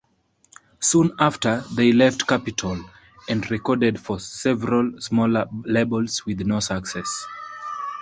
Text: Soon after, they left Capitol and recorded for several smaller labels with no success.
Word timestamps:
Soon 0.79 1.11
after, 1.19 1.63
they 1.75 1.91
left 1.91 2.25
Capitol 2.25 2.85
and 3.29 3.51
recorded 3.51 3.99
for 3.99 4.19
several 4.19 4.99
smaller 4.99 5.45
labels 5.63 6.25
with 6.25 6.39
no 6.41 6.59
success. 6.59 7.27